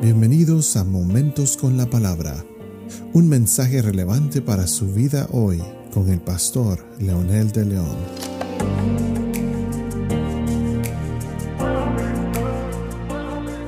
Bienvenidos 0.00 0.76
a 0.76 0.84
Momentos 0.84 1.56
con 1.56 1.76
la 1.76 1.90
Palabra, 1.90 2.46
un 3.14 3.28
mensaje 3.28 3.82
relevante 3.82 4.40
para 4.40 4.68
su 4.68 4.94
vida 4.94 5.26
hoy 5.32 5.60
con 5.92 6.08
el 6.08 6.20
pastor 6.20 6.86
Leonel 7.00 7.50
de 7.50 7.64
León. 7.64 7.96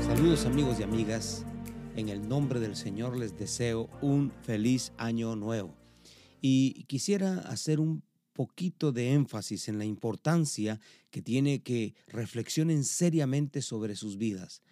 Saludos 0.07 0.47
amigos 0.47 0.79
y 0.79 0.85
amigas, 0.85 1.45
en 1.97 2.09
el 2.09 2.29
nombre 2.29 2.61
del 2.61 2.77
Señor 2.77 3.19
les 3.19 3.37
deseo 3.37 3.91
un 4.01 4.31
feliz 4.43 4.93
año 4.99 5.35
nuevo. 5.35 5.75
Y 6.41 6.85
quisiera 6.85 7.41
hacer 7.41 7.81
un 7.81 8.05
poquito 8.35 8.93
de 8.93 9.15
énfasis 9.15 9.69
en 9.69 9.79
la 9.79 9.85
importancia 9.85 10.79
que 11.11 11.23
tiene 11.23 11.65
que 11.65 11.97
reflexionen 12.07 12.85
seriamente 12.85 13.63
sobre 13.63 13.97
sus 13.97 14.17
vidas 14.17 14.63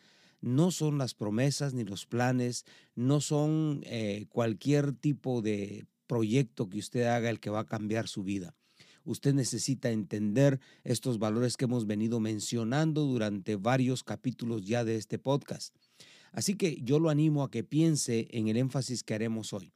no 0.40 0.70
son 0.70 0.98
las 0.98 1.14
promesas 1.14 1.74
ni 1.74 1.84
los 1.84 2.06
planes, 2.06 2.64
no 2.94 3.20
son 3.20 3.80
eh, 3.84 4.26
cualquier 4.28 4.92
tipo 4.92 5.42
de 5.42 5.86
proyecto 6.06 6.68
que 6.68 6.78
usted 6.78 7.02
haga 7.04 7.30
el 7.30 7.40
que 7.40 7.50
va 7.50 7.60
a 7.60 7.66
cambiar 7.66 8.08
su 8.08 8.22
vida. 8.24 8.54
Usted 9.04 9.34
necesita 9.34 9.90
entender 9.90 10.60
estos 10.84 11.18
valores 11.18 11.56
que 11.56 11.64
hemos 11.64 11.86
venido 11.86 12.20
mencionando 12.20 13.04
durante 13.04 13.56
varios 13.56 14.04
capítulos 14.04 14.66
ya 14.66 14.84
de 14.84 14.96
este 14.96 15.18
podcast. 15.18 15.74
Así 16.32 16.56
que 16.56 16.78
yo 16.82 16.98
lo 16.98 17.08
animo 17.08 17.42
a 17.42 17.50
que 17.50 17.64
piense 17.64 18.28
en 18.30 18.48
el 18.48 18.58
énfasis 18.58 19.02
que 19.02 19.14
haremos 19.14 19.52
hoy. 19.52 19.72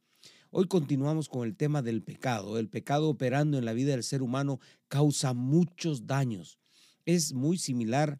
Hoy 0.51 0.67
continuamos 0.67 1.29
con 1.29 1.47
el 1.47 1.55
tema 1.55 1.81
del 1.81 2.03
pecado. 2.03 2.59
El 2.59 2.69
pecado 2.69 3.09
operando 3.09 3.57
en 3.57 3.65
la 3.65 3.73
vida 3.73 3.91
del 3.93 4.03
ser 4.03 4.21
humano 4.21 4.59
causa 4.87 5.33
muchos 5.33 6.05
daños. 6.05 6.59
Es 7.05 7.33
muy 7.33 7.57
similar 7.57 8.19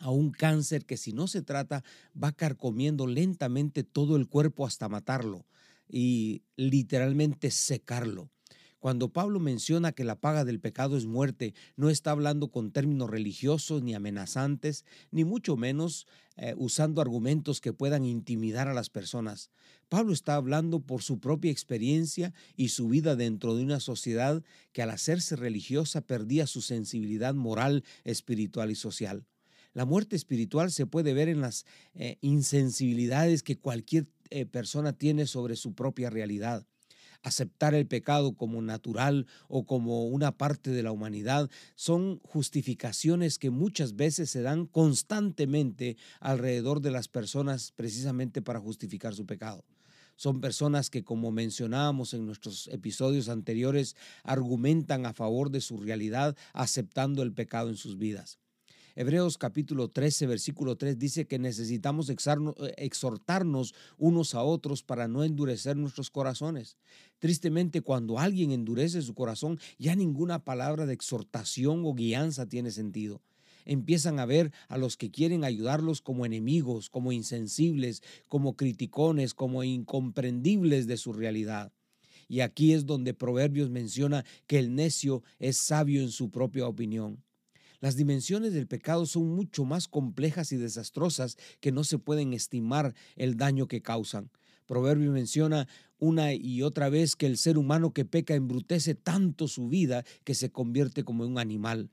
a 0.00 0.10
un 0.10 0.30
cáncer 0.32 0.84
que 0.84 0.96
si 0.96 1.12
no 1.12 1.28
se 1.28 1.42
trata 1.42 1.84
va 2.20 2.32
carcomiendo 2.32 3.06
lentamente 3.06 3.84
todo 3.84 4.16
el 4.16 4.26
cuerpo 4.26 4.66
hasta 4.66 4.88
matarlo 4.88 5.46
y 5.88 6.42
literalmente 6.56 7.50
secarlo. 7.50 8.30
Cuando 8.80 9.12
Pablo 9.12 9.40
menciona 9.40 9.92
que 9.92 10.04
la 10.04 10.18
paga 10.18 10.46
del 10.46 10.58
pecado 10.58 10.96
es 10.96 11.04
muerte, 11.04 11.52
no 11.76 11.90
está 11.90 12.12
hablando 12.12 12.48
con 12.48 12.72
términos 12.72 13.10
religiosos 13.10 13.82
ni 13.82 13.94
amenazantes, 13.94 14.86
ni 15.10 15.22
mucho 15.24 15.58
menos 15.58 16.06
eh, 16.36 16.54
usando 16.56 17.02
argumentos 17.02 17.60
que 17.60 17.74
puedan 17.74 18.06
intimidar 18.06 18.68
a 18.68 18.74
las 18.74 18.88
personas. 18.88 19.50
Pablo 19.90 20.14
está 20.14 20.34
hablando 20.34 20.80
por 20.80 21.02
su 21.02 21.20
propia 21.20 21.50
experiencia 21.50 22.32
y 22.56 22.68
su 22.68 22.88
vida 22.88 23.16
dentro 23.16 23.54
de 23.54 23.64
una 23.64 23.80
sociedad 23.80 24.42
que 24.72 24.80
al 24.80 24.90
hacerse 24.90 25.36
religiosa 25.36 26.00
perdía 26.00 26.46
su 26.46 26.62
sensibilidad 26.62 27.34
moral, 27.34 27.84
espiritual 28.04 28.70
y 28.70 28.76
social. 28.76 29.26
La 29.72 29.84
muerte 29.84 30.16
espiritual 30.16 30.72
se 30.72 30.86
puede 30.86 31.14
ver 31.14 31.28
en 31.28 31.40
las 31.40 31.64
eh, 31.94 32.18
insensibilidades 32.20 33.42
que 33.42 33.58
cualquier 33.58 34.08
eh, 34.30 34.44
persona 34.46 34.92
tiene 34.92 35.26
sobre 35.26 35.54
su 35.54 35.74
propia 35.74 36.10
realidad. 36.10 36.66
Aceptar 37.22 37.74
el 37.74 37.86
pecado 37.86 38.32
como 38.34 38.62
natural 38.62 39.26
o 39.46 39.66
como 39.66 40.06
una 40.06 40.32
parte 40.32 40.70
de 40.70 40.82
la 40.82 40.90
humanidad 40.90 41.50
son 41.74 42.18
justificaciones 42.24 43.38
que 43.38 43.50
muchas 43.50 43.94
veces 43.94 44.30
se 44.30 44.42
dan 44.42 44.66
constantemente 44.66 45.96
alrededor 46.18 46.80
de 46.80 46.90
las 46.90 47.08
personas 47.08 47.72
precisamente 47.76 48.42
para 48.42 48.58
justificar 48.58 49.14
su 49.14 49.26
pecado 49.26 49.64
son 50.20 50.42
personas 50.42 50.90
que, 50.90 51.02
como 51.02 51.32
mencionábamos 51.32 52.12
en 52.12 52.26
nuestros 52.26 52.68
episodios 52.68 53.30
anteriores, 53.30 53.96
argumentan 54.22 55.06
a 55.06 55.14
favor 55.14 55.50
de 55.50 55.62
su 55.62 55.78
realidad 55.78 56.36
aceptando 56.52 57.22
el 57.22 57.32
pecado 57.32 57.70
en 57.70 57.76
sus 57.76 57.96
vidas. 57.96 58.38
Hebreos 59.00 59.38
capítulo 59.38 59.88
13, 59.88 60.26
versículo 60.26 60.76
3 60.76 60.98
dice 60.98 61.26
que 61.26 61.38
necesitamos 61.38 62.10
eh, 62.10 62.16
exhortarnos 62.76 63.74
unos 63.96 64.34
a 64.34 64.42
otros 64.42 64.82
para 64.82 65.08
no 65.08 65.24
endurecer 65.24 65.74
nuestros 65.74 66.10
corazones. 66.10 66.76
Tristemente, 67.18 67.80
cuando 67.80 68.18
alguien 68.18 68.50
endurece 68.52 69.00
su 69.00 69.14
corazón, 69.14 69.58
ya 69.78 69.96
ninguna 69.96 70.44
palabra 70.44 70.84
de 70.84 70.92
exhortación 70.92 71.80
o 71.86 71.94
guianza 71.94 72.46
tiene 72.46 72.70
sentido 72.70 73.22
empiezan 73.64 74.18
a 74.18 74.26
ver 74.26 74.52
a 74.68 74.76
los 74.76 74.98
que 74.98 75.10
quieren 75.10 75.44
ayudarlos 75.44 76.02
como 76.02 76.26
enemigos, 76.26 76.90
como 76.90 77.12
insensibles, 77.12 78.02
como 78.28 78.54
criticones, 78.54 79.32
como 79.32 79.64
incomprendibles 79.64 80.86
de 80.86 80.96
su 80.98 81.14
realidad. 81.14 81.72
Y 82.28 82.40
aquí 82.40 82.74
es 82.74 82.84
donde 82.84 83.14
Proverbios 83.14 83.70
menciona 83.70 84.24
que 84.46 84.58
el 84.58 84.74
necio 84.74 85.22
es 85.38 85.56
sabio 85.56 86.02
en 86.02 86.10
su 86.10 86.30
propia 86.30 86.66
opinión. 86.66 87.22
Las 87.80 87.96
dimensiones 87.96 88.52
del 88.52 88.66
pecado 88.66 89.06
son 89.06 89.34
mucho 89.34 89.64
más 89.64 89.88
complejas 89.88 90.52
y 90.52 90.56
desastrosas 90.56 91.36
que 91.60 91.72
no 91.72 91.82
se 91.82 91.98
pueden 91.98 92.34
estimar 92.34 92.94
el 93.16 93.36
daño 93.36 93.68
que 93.68 93.80
causan. 93.80 94.30
Proverbio 94.66 95.10
menciona 95.10 95.66
una 95.98 96.32
y 96.34 96.62
otra 96.62 96.90
vez 96.90 97.16
que 97.16 97.26
el 97.26 97.38
ser 97.38 97.58
humano 97.58 97.92
que 97.92 98.04
peca 98.04 98.34
embrutece 98.34 98.94
tanto 98.94 99.48
su 99.48 99.68
vida 99.68 100.04
que 100.24 100.34
se 100.34 100.50
convierte 100.50 101.04
como 101.04 101.24
un 101.24 101.38
animal. 101.38 101.90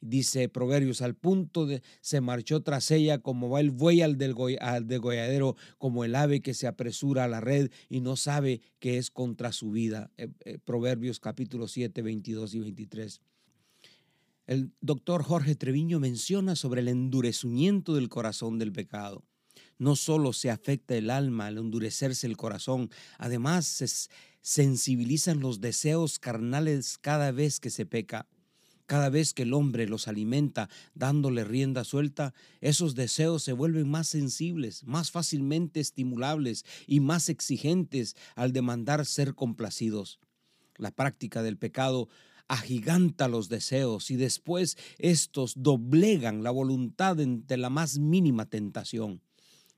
Dice 0.00 0.48
Proverbios, 0.48 1.02
al 1.02 1.14
punto 1.14 1.66
de 1.66 1.82
se 2.00 2.20
marchó 2.20 2.62
tras 2.62 2.90
ella 2.90 3.18
como 3.18 3.50
va 3.50 3.60
el 3.60 3.70
buey 3.70 4.02
al, 4.02 4.16
degolladero, 4.16 5.56
como 5.78 6.04
el 6.04 6.14
ave 6.14 6.42
que 6.42 6.54
se 6.54 6.66
apresura 6.66 7.24
a 7.24 7.28
la 7.28 7.40
red 7.40 7.70
y 7.88 8.00
no 8.00 8.16
sabe 8.16 8.60
que 8.78 8.98
es 8.98 9.10
contra 9.10 9.52
su 9.52 9.70
vida. 9.72 10.10
Eh, 10.16 10.28
eh, 10.44 10.58
Proverbios 10.58 11.18
capítulo 11.18 11.66
7, 11.66 12.02
22 12.02 12.54
y 12.54 12.60
23. 12.60 13.20
El 14.46 14.72
doctor 14.80 15.24
Jorge 15.24 15.56
Treviño 15.56 15.98
menciona 15.98 16.54
sobre 16.54 16.80
el 16.80 16.88
endurecimiento 16.88 17.94
del 17.94 18.08
corazón 18.08 18.58
del 18.58 18.72
pecado. 18.72 19.24
No 19.78 19.96
solo 19.96 20.32
se 20.32 20.50
afecta 20.50 20.94
el 20.94 21.10
alma 21.10 21.46
al 21.46 21.58
endurecerse 21.58 22.28
el 22.28 22.36
corazón, 22.36 22.90
además 23.18 23.66
se 23.66 23.88
sensibilizan 24.40 25.40
los 25.40 25.60
deseos 25.60 26.20
carnales 26.20 26.96
cada 26.98 27.32
vez 27.32 27.58
que 27.58 27.70
se 27.70 27.86
peca. 27.86 28.28
Cada 28.86 29.08
vez 29.08 29.34
que 29.34 29.42
el 29.42 29.52
hombre 29.52 29.88
los 29.88 30.06
alimenta 30.06 30.68
dándole 30.94 31.42
rienda 31.42 31.82
suelta, 31.82 32.32
esos 32.60 32.94
deseos 32.94 33.42
se 33.42 33.52
vuelven 33.52 33.88
más 33.90 34.06
sensibles, 34.06 34.84
más 34.84 35.10
fácilmente 35.10 35.80
estimulables 35.80 36.64
y 36.86 37.00
más 37.00 37.28
exigentes 37.28 38.14
al 38.36 38.52
demandar 38.52 39.04
ser 39.04 39.34
complacidos. 39.34 40.20
La 40.76 40.92
práctica 40.92 41.42
del 41.42 41.58
pecado 41.58 42.08
agiganta 42.48 43.28
los 43.28 43.48
deseos 43.48 44.10
y 44.10 44.16
después 44.16 44.76
estos 44.98 45.54
doblegan 45.56 46.42
la 46.42 46.50
voluntad 46.50 47.20
ante 47.20 47.56
la 47.56 47.70
más 47.70 47.98
mínima 47.98 48.46
tentación. 48.46 49.20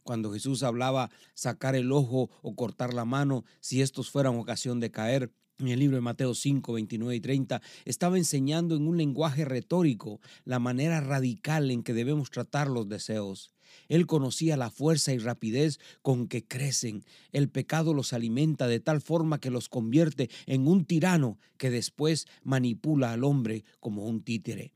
Cuando 0.03 0.33
Jesús 0.33 0.62
hablaba 0.62 1.11
sacar 1.34 1.75
el 1.75 1.93
ojo 1.93 2.31
o 2.43 2.55
cortar 2.55 2.95
la 2.95 3.05
mano 3.05 3.45
si 3.61 3.83
estos 3.83 4.11
fueran 4.11 4.37
ocasión 4.37 4.81
de 4.81 4.91
caer, 4.91 5.33
en 5.59 5.69
el 5.69 5.81
libro 5.81 5.97
de 5.97 6.03
Mateo 6.03 6.34
5, 6.34 6.73
29 6.73 7.17
y 7.17 7.21
30, 7.21 7.61
estaba 7.84 8.17
enseñando 8.17 8.77
en 8.77 8.87
un 8.87 8.97
lenguaje 8.97 9.45
retórico 9.45 10.21
la 10.45 10.61
manera 10.61 11.00
radical 11.00 11.71
en 11.71 11.83
que 11.83 11.95
debemos 11.95 12.31
tratar 12.31 12.69
los 12.69 12.89
deseos. 12.89 13.53
Él 13.89 14.06
conocía 14.06 14.56
la 14.56 14.71
fuerza 14.71 15.12
y 15.12 15.19
rapidez 15.19 15.79
con 16.03 16.29
que 16.29 16.45
crecen. 16.45 17.05
El 17.33 17.49
pecado 17.49 17.95
los 17.95 18.12
alimenta 18.12 18.67
de 18.67 18.81
tal 18.81 19.01
forma 19.01 19.41
que 19.41 19.51
los 19.51 19.69
convierte 19.69 20.31
en 20.47 20.67
un 20.67 20.84
tirano 20.84 21.39
que 21.56 21.71
después 21.71 22.27
manipula 22.43 23.12
al 23.12 23.25
hombre 23.25 23.65
como 23.81 24.06
un 24.06 24.23
títere. 24.23 24.73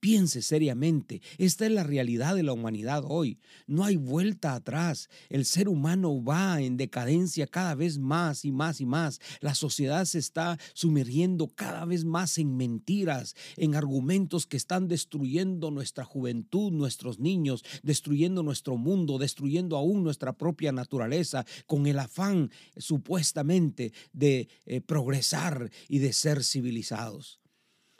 Piense 0.00 0.42
seriamente, 0.42 1.22
esta 1.38 1.66
es 1.66 1.72
la 1.72 1.82
realidad 1.82 2.36
de 2.36 2.44
la 2.44 2.52
humanidad 2.52 3.02
hoy. 3.04 3.40
No 3.66 3.84
hay 3.84 3.96
vuelta 3.96 4.54
atrás. 4.54 5.08
El 5.28 5.44
ser 5.44 5.68
humano 5.68 6.22
va 6.22 6.60
en 6.60 6.76
decadencia 6.76 7.48
cada 7.48 7.74
vez 7.74 7.98
más 7.98 8.44
y 8.44 8.52
más 8.52 8.80
y 8.80 8.86
más. 8.86 9.20
La 9.40 9.56
sociedad 9.56 10.04
se 10.04 10.20
está 10.20 10.56
sumergiendo 10.72 11.48
cada 11.48 11.84
vez 11.84 12.04
más 12.04 12.38
en 12.38 12.56
mentiras, 12.56 13.34
en 13.56 13.74
argumentos 13.74 14.46
que 14.46 14.56
están 14.56 14.86
destruyendo 14.86 15.72
nuestra 15.72 16.04
juventud, 16.04 16.70
nuestros 16.70 17.18
niños, 17.18 17.64
destruyendo 17.82 18.44
nuestro 18.44 18.76
mundo, 18.76 19.18
destruyendo 19.18 19.76
aún 19.76 20.04
nuestra 20.04 20.32
propia 20.32 20.70
naturaleza, 20.70 21.44
con 21.66 21.86
el 21.86 21.98
afán 21.98 22.52
supuestamente 22.76 23.92
de 24.12 24.48
eh, 24.64 24.80
progresar 24.80 25.72
y 25.88 25.98
de 25.98 26.12
ser 26.12 26.44
civilizados. 26.44 27.40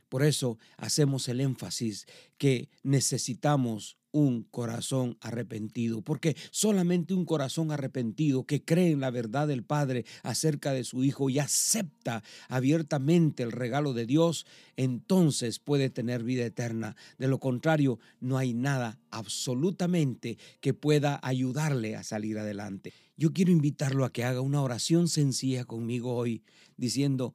Por 0.09 0.23
eso 0.23 0.59
hacemos 0.77 1.29
el 1.29 1.41
énfasis 1.41 2.07
que 2.39 2.69
necesitamos 2.83 3.99
un 4.11 4.45
corazón 4.45 5.19
arrepentido, 5.21 6.03
porque 6.03 6.37
solamente 6.51 7.15
un 7.15 7.25
corazón 7.25 7.71
arrepentido 7.71 8.45
que 8.45 8.65
cree 8.65 8.91
en 8.91 9.01
la 9.01 9.11
verdad 9.11 9.47
del 9.47 9.65
Padre 9.65 10.05
acerca 10.23 10.73
de 10.73 10.85
su 10.85 11.05
Hijo 11.05 11.29
y 11.29 11.39
acepta 11.39 12.23
abiertamente 12.49 13.43
el 13.43 13.53
regalo 13.53 13.93
de 13.93 14.07
Dios, 14.07 14.47
entonces 14.77 15.59
puede 15.59 15.91
tener 15.91 16.25
vida 16.25 16.45
eterna. 16.45 16.97
De 17.19 17.29
lo 17.29 17.39
contrario, 17.39 17.99
no 18.21 18.39
hay 18.39 18.55
nada 18.55 18.99
absolutamente 19.11 20.39
que 20.61 20.75
pueda 20.75 21.21
ayudarle 21.23 21.97
a 21.97 22.03
salir 22.03 22.39
adelante. 22.39 22.93
Yo 23.17 23.33
quiero 23.33 23.53
invitarlo 23.53 24.05
a 24.05 24.13
que 24.13 24.25
haga 24.25 24.41
una 24.41 24.63
oración 24.63 25.09
sencilla 25.09 25.65
conmigo 25.65 26.15
hoy, 26.15 26.43
diciendo, 26.77 27.35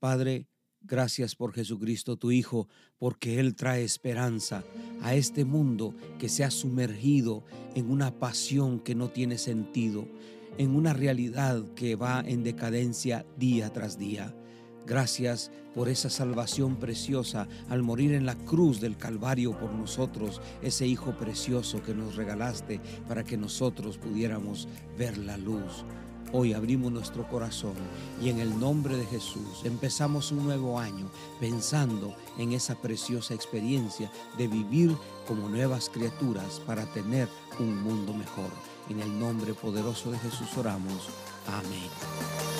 Padre, 0.00 0.46
Gracias 0.82 1.36
por 1.36 1.52
Jesucristo 1.52 2.16
tu 2.16 2.30
Hijo, 2.30 2.66
porque 2.98 3.38
Él 3.38 3.54
trae 3.54 3.84
esperanza 3.84 4.64
a 5.02 5.14
este 5.14 5.44
mundo 5.44 5.94
que 6.18 6.28
se 6.28 6.42
ha 6.42 6.50
sumergido 6.50 7.44
en 7.74 7.90
una 7.90 8.18
pasión 8.18 8.80
que 8.80 8.94
no 8.94 9.10
tiene 9.10 9.38
sentido, 9.38 10.08
en 10.58 10.74
una 10.74 10.92
realidad 10.92 11.62
que 11.74 11.96
va 11.96 12.24
en 12.26 12.42
decadencia 12.42 13.26
día 13.38 13.70
tras 13.72 13.98
día. 13.98 14.34
Gracias 14.86 15.52
por 15.74 15.88
esa 15.88 16.10
salvación 16.10 16.76
preciosa 16.76 17.46
al 17.68 17.82
morir 17.82 18.12
en 18.12 18.26
la 18.26 18.34
cruz 18.34 18.80
del 18.80 18.96
Calvario 18.96 19.56
por 19.58 19.72
nosotros, 19.72 20.40
ese 20.62 20.86
Hijo 20.86 21.16
precioso 21.16 21.82
que 21.82 21.94
nos 21.94 22.16
regalaste 22.16 22.80
para 23.06 23.22
que 23.22 23.36
nosotros 23.36 23.98
pudiéramos 23.98 24.66
ver 24.98 25.18
la 25.18 25.36
luz. 25.36 25.84
Hoy 26.32 26.52
abrimos 26.52 26.92
nuestro 26.92 27.28
corazón 27.28 27.74
y 28.22 28.28
en 28.28 28.38
el 28.38 28.60
nombre 28.60 28.96
de 28.96 29.04
Jesús 29.04 29.62
empezamos 29.64 30.30
un 30.30 30.44
nuevo 30.44 30.78
año 30.78 31.10
pensando 31.40 32.14
en 32.38 32.52
esa 32.52 32.76
preciosa 32.76 33.34
experiencia 33.34 34.12
de 34.38 34.46
vivir 34.46 34.96
como 35.26 35.48
nuevas 35.48 35.90
criaturas 35.90 36.60
para 36.64 36.86
tener 36.92 37.28
un 37.58 37.82
mundo 37.82 38.14
mejor. 38.14 38.50
En 38.88 39.00
el 39.00 39.18
nombre 39.18 39.54
poderoso 39.54 40.12
de 40.12 40.18
Jesús 40.20 40.56
oramos. 40.56 41.08
Amén. 41.48 42.59